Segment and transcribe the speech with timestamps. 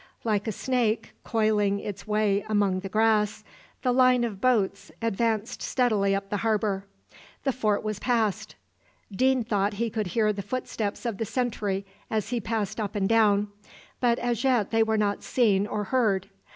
[0.23, 3.43] Like a snake coiling its way among the grass,
[3.83, 6.85] the line of boats advanced steadily up the harbour.
[7.43, 8.55] The fort was passed.
[9.15, 13.07] Deane thought he could hear the footsteps of the sentry as he passed up and
[13.07, 13.49] down;
[13.99, 16.29] but as yet they were not seen or heard.